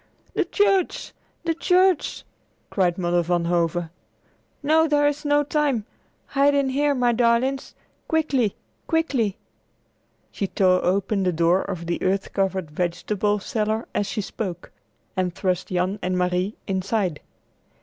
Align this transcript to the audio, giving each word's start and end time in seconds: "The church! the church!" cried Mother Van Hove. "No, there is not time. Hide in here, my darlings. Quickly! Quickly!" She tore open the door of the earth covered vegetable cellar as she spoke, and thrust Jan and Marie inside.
"The 0.33 0.45
church! 0.45 1.13
the 1.43 1.53
church!" 1.53 2.23
cried 2.71 2.97
Mother 2.97 3.21
Van 3.21 3.45
Hove. 3.45 3.83
"No, 4.63 4.87
there 4.87 5.05
is 5.07 5.23
not 5.25 5.51
time. 5.51 5.85
Hide 6.25 6.55
in 6.55 6.69
here, 6.69 6.95
my 6.95 7.11
darlings. 7.11 7.75
Quickly! 8.07 8.55
Quickly!" 8.87 9.37
She 10.31 10.47
tore 10.47 10.83
open 10.83 11.21
the 11.21 11.31
door 11.31 11.61
of 11.61 11.85
the 11.85 12.01
earth 12.01 12.33
covered 12.33 12.71
vegetable 12.71 13.37
cellar 13.37 13.87
as 13.93 14.07
she 14.07 14.21
spoke, 14.21 14.71
and 15.15 15.35
thrust 15.35 15.67
Jan 15.67 15.99
and 16.01 16.17
Marie 16.17 16.55
inside. 16.65 17.19